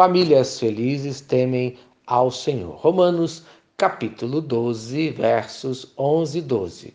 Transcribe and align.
famílias 0.00 0.58
felizes 0.58 1.20
temem 1.20 1.76
ao 2.06 2.30
Senhor. 2.30 2.74
Romanos 2.74 3.44
capítulo 3.76 4.40
12, 4.40 5.10
versos 5.10 5.92
11 5.98 6.38
e 6.38 6.40
12. 6.40 6.94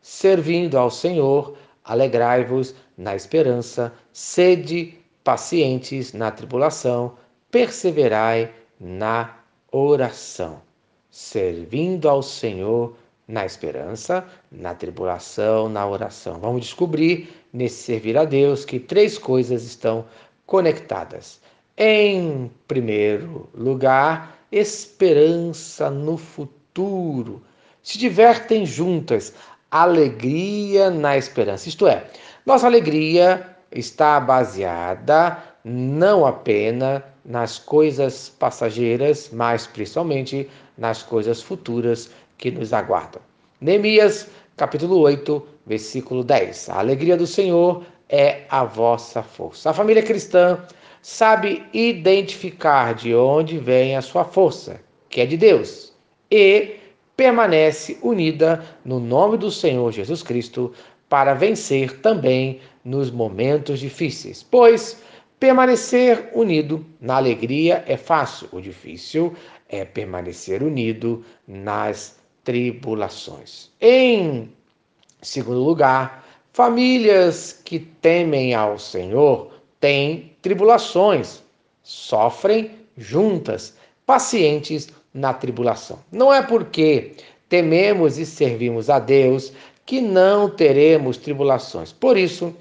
Servindo 0.00 0.78
ao 0.78 0.88
Senhor, 0.88 1.56
alegrai-vos 1.82 2.72
na 2.96 3.16
esperança, 3.16 3.92
sede 4.12 4.94
pacientes 5.24 6.12
na 6.12 6.30
tribulação, 6.30 7.14
perseverai 7.50 8.52
na 8.78 9.36
oração. 9.72 10.62
Servindo 11.10 12.08
ao 12.08 12.22
Senhor 12.22 12.96
na 13.26 13.44
esperança, 13.44 14.24
na 14.52 14.76
tribulação, 14.76 15.68
na 15.68 15.84
oração. 15.84 16.38
Vamos 16.38 16.60
descobrir 16.60 17.34
nesse 17.52 17.82
servir 17.82 18.16
a 18.16 18.24
Deus 18.24 18.64
que 18.64 18.78
três 18.78 19.18
coisas 19.18 19.64
estão 19.64 20.04
conectadas. 20.46 21.42
Em 21.76 22.52
primeiro 22.68 23.48
lugar, 23.52 24.38
esperança 24.52 25.90
no 25.90 26.16
futuro. 26.16 27.42
Se 27.82 27.98
divertem 27.98 28.64
juntas, 28.64 29.34
alegria 29.72 30.88
na 30.88 31.16
esperança. 31.18 31.68
Isto 31.68 31.88
é, 31.88 32.04
nossa 32.46 32.66
alegria 32.66 33.56
está 33.72 34.20
baseada 34.20 35.42
não 35.64 36.24
apenas 36.24 37.02
nas 37.24 37.58
coisas 37.58 38.28
passageiras, 38.28 39.30
mas 39.32 39.66
principalmente 39.66 40.48
nas 40.78 41.02
coisas 41.02 41.42
futuras 41.42 42.08
que 42.38 42.52
nos 42.52 42.72
aguardam. 42.72 43.20
Neemias, 43.60 44.28
capítulo 44.56 44.98
8, 45.00 45.44
versículo 45.66 46.22
10. 46.22 46.68
A 46.68 46.78
alegria 46.78 47.16
do 47.16 47.26
Senhor 47.26 47.82
é 48.08 48.42
a 48.48 48.62
vossa 48.62 49.24
força. 49.24 49.70
A 49.70 49.74
família 49.74 50.02
cristã 50.02 50.60
sabe 51.04 51.62
identificar 51.74 52.94
de 52.94 53.14
onde 53.14 53.58
vem 53.58 53.94
a 53.94 54.00
sua 54.00 54.24
força, 54.24 54.80
que 55.10 55.20
é 55.20 55.26
de 55.26 55.36
Deus, 55.36 55.92
e 56.30 56.76
permanece 57.14 57.98
unida 58.00 58.64
no 58.82 58.98
nome 58.98 59.36
do 59.36 59.50
Senhor 59.50 59.92
Jesus 59.92 60.22
Cristo 60.22 60.72
para 61.06 61.34
vencer 61.34 62.00
também 62.00 62.58
nos 62.82 63.10
momentos 63.10 63.80
difíceis. 63.80 64.42
Pois 64.42 64.98
permanecer 65.38 66.30
unido 66.32 66.82
na 66.98 67.16
alegria 67.16 67.84
é 67.86 67.98
fácil, 67.98 68.48
o 68.50 68.58
difícil 68.58 69.34
é 69.68 69.84
permanecer 69.84 70.62
unido 70.62 71.22
nas 71.46 72.18
tribulações. 72.42 73.70
Em 73.78 74.50
segundo 75.20 75.62
lugar, 75.62 76.24
famílias 76.54 77.52
que 77.62 77.78
temem 77.78 78.54
ao 78.54 78.78
Senhor 78.78 79.52
têm 79.84 80.32
tribulações, 80.40 81.42
sofrem 81.82 82.70
juntas, 82.96 83.74
pacientes 84.06 84.88
na 85.12 85.34
tribulação. 85.34 85.98
Não 86.10 86.32
é 86.32 86.40
porque 86.40 87.12
tememos 87.50 88.16
e 88.16 88.24
servimos 88.24 88.88
a 88.88 88.98
Deus 88.98 89.52
que 89.84 90.00
não 90.00 90.48
teremos 90.48 91.18
tribulações. 91.18 91.92
Por 91.92 92.16
isso, 92.16 92.54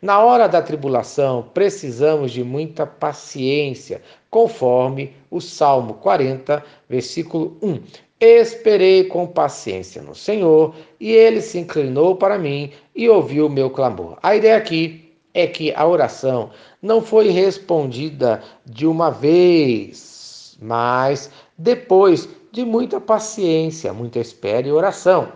na 0.00 0.20
hora 0.20 0.48
da 0.48 0.62
tribulação, 0.62 1.46
precisamos 1.52 2.32
de 2.32 2.42
muita 2.42 2.86
paciência, 2.86 4.00
conforme 4.30 5.12
o 5.30 5.42
Salmo 5.42 5.92
40, 5.92 6.64
versículo 6.88 7.54
1. 7.60 7.80
Esperei 8.18 9.04
com 9.04 9.26
paciência 9.26 10.00
no 10.00 10.14
Senhor, 10.14 10.74
e 10.98 11.12
ele 11.12 11.42
se 11.42 11.58
inclinou 11.58 12.16
para 12.16 12.38
mim 12.38 12.72
e 12.96 13.10
ouviu 13.10 13.48
o 13.48 13.50
meu 13.50 13.68
clamor. 13.68 14.16
A 14.22 14.34
ideia 14.34 14.56
aqui 14.56 15.11
é 15.34 15.46
que 15.46 15.72
a 15.74 15.86
oração 15.86 16.50
não 16.80 17.00
foi 17.00 17.28
respondida 17.30 18.42
de 18.64 18.86
uma 18.86 19.10
vez, 19.10 20.56
mas 20.60 21.30
depois 21.56 22.28
de 22.50 22.64
muita 22.64 23.00
paciência, 23.00 23.92
muita 23.92 24.18
espera 24.18 24.66
e 24.66 24.72
oração. 24.72 25.32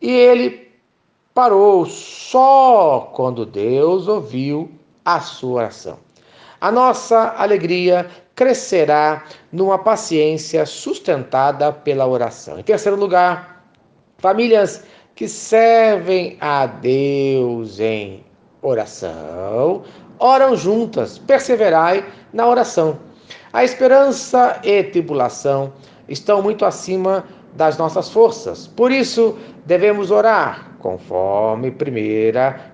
E 0.00 0.10
ele 0.10 0.70
parou 1.34 1.84
só 1.86 3.12
quando 3.14 3.44
Deus 3.44 4.08
ouviu 4.08 4.70
a 5.04 5.20
sua 5.20 5.62
oração. 5.62 5.98
A 6.60 6.72
nossa 6.72 7.34
alegria 7.36 8.08
crescerá 8.34 9.24
numa 9.52 9.78
paciência 9.78 10.64
sustentada 10.64 11.72
pela 11.72 12.06
oração. 12.06 12.58
Em 12.58 12.62
terceiro 12.62 12.96
lugar, 12.96 13.64
famílias 14.18 14.84
que 15.14 15.28
servem 15.28 16.36
a 16.40 16.66
Deus 16.66 17.78
em 17.78 18.24
oração, 18.64 19.82
oram 20.18 20.56
juntas, 20.56 21.18
perseverai 21.18 22.04
na 22.32 22.48
oração. 22.48 22.98
A 23.52 23.62
esperança 23.62 24.58
e 24.64 24.82
tribulação 24.82 25.72
estão 26.08 26.42
muito 26.42 26.64
acima 26.64 27.24
das 27.54 27.78
nossas 27.78 28.08
forças. 28.10 28.66
Por 28.66 28.90
isso, 28.90 29.38
devemos 29.64 30.10
orar, 30.10 30.72
conforme 30.80 31.68
1 31.68 31.74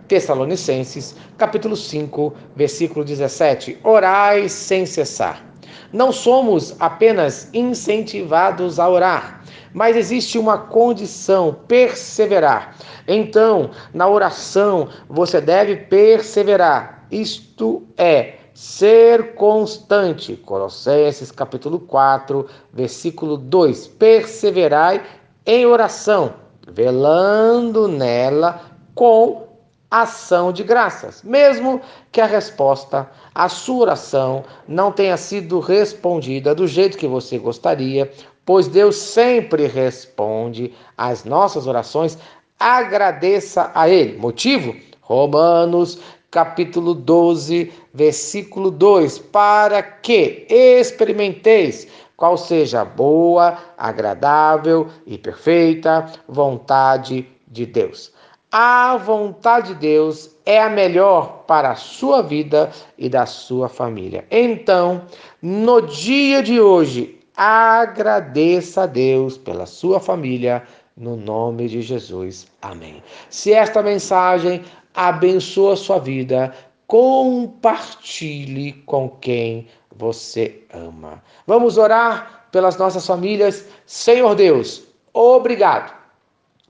Tessalonicenses, 0.08 1.14
capítulo 1.36 1.76
5, 1.76 2.32
versículo 2.56 3.04
17. 3.04 3.78
Orai 3.84 4.48
sem 4.48 4.86
cessar. 4.86 5.49
Não 5.92 6.12
somos 6.12 6.76
apenas 6.78 7.48
incentivados 7.52 8.78
a 8.78 8.88
orar, 8.88 9.42
mas 9.72 9.96
existe 9.96 10.38
uma 10.38 10.56
condição: 10.56 11.56
perseverar. 11.66 12.76
Então, 13.08 13.70
na 13.92 14.08
oração, 14.08 14.88
você 15.08 15.40
deve 15.40 15.76
perseverar, 15.76 17.06
isto 17.10 17.82
é, 17.96 18.34
ser 18.54 19.34
constante. 19.34 20.36
Colossenses 20.36 21.32
capítulo 21.32 21.80
4, 21.80 22.46
versículo 22.72 23.36
2. 23.36 23.88
Perseverai 23.88 25.02
em 25.44 25.66
oração, 25.66 26.34
velando 26.68 27.88
nela 27.88 28.60
com 28.94 29.49
ação 29.90 30.52
de 30.52 30.62
graças, 30.62 31.22
mesmo 31.22 31.80
que 32.12 32.20
a 32.20 32.26
resposta 32.26 33.10
à 33.34 33.48
sua 33.48 33.82
oração 33.82 34.44
não 34.68 34.92
tenha 34.92 35.16
sido 35.16 35.58
respondida 35.58 36.54
do 36.54 36.66
jeito 36.66 36.96
que 36.96 37.08
você 37.08 37.38
gostaria, 37.38 38.10
pois 38.46 38.68
Deus 38.68 38.96
sempre 38.96 39.66
responde 39.66 40.72
às 40.96 41.24
nossas 41.24 41.66
orações, 41.66 42.18
agradeça 42.58 43.72
a 43.74 43.88
Ele. 43.88 44.16
Motivo? 44.16 44.76
Romanos 45.00 45.98
capítulo 46.30 46.94
12, 46.94 47.72
versículo 47.92 48.70
2: 48.70 49.18
Para 49.18 49.82
que 49.82 50.46
experimenteis 50.48 51.88
qual 52.16 52.36
seja 52.36 52.82
a 52.82 52.84
boa, 52.84 53.58
agradável 53.76 54.88
e 55.06 55.18
perfeita 55.18 56.06
vontade 56.28 57.26
de 57.48 57.66
Deus. 57.66 58.12
A 58.52 58.96
vontade 58.96 59.74
de 59.74 59.80
Deus 59.80 60.34
é 60.44 60.60
a 60.60 60.68
melhor 60.68 61.44
para 61.46 61.70
a 61.70 61.76
sua 61.76 62.20
vida 62.20 62.72
e 62.98 63.08
da 63.08 63.24
sua 63.24 63.68
família. 63.68 64.26
Então, 64.28 65.02
no 65.40 65.80
dia 65.82 66.42
de 66.42 66.60
hoje, 66.60 67.20
agradeça 67.36 68.82
a 68.82 68.86
Deus 68.86 69.38
pela 69.38 69.66
sua 69.66 70.00
família, 70.00 70.64
no 70.96 71.14
nome 71.16 71.68
de 71.68 71.80
Jesus. 71.80 72.48
Amém. 72.60 73.00
Se 73.28 73.52
esta 73.52 73.84
mensagem 73.84 74.64
abençoa 74.94 75.74
a 75.74 75.76
sua 75.76 76.00
vida, 76.00 76.52
compartilhe 76.88 78.72
com 78.84 79.10
quem 79.10 79.68
você 79.94 80.64
ama. 80.74 81.22
Vamos 81.46 81.78
orar 81.78 82.48
pelas 82.50 82.76
nossas 82.76 83.06
famílias. 83.06 83.64
Senhor 83.86 84.34
Deus, 84.34 84.82
obrigado 85.14 85.94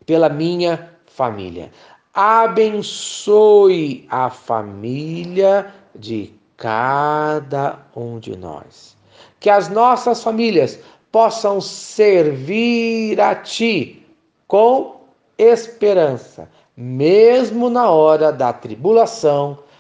pela 0.05 0.29
minha 0.29 0.90
família. 1.15 1.71
Abençoe 2.15 4.07
a 4.11 4.31
família 4.31 5.73
de 5.95 6.33
cada 6.57 7.79
um 7.95 8.19
de 8.19 8.37
nós. 8.37 8.97
Que 9.39 9.49
as 9.49 9.69
nossas 9.69 10.23
famílias 10.23 10.79
possam 11.11 11.61
servir 11.61 13.21
a 13.21 13.35
Ti 13.35 14.07
com 14.47 15.01
esperança, 15.39 16.49
mesmo 16.77 17.71
na 17.71 17.91
hora 17.91 18.33
da 18.33 18.53
tribulação, 18.53 19.59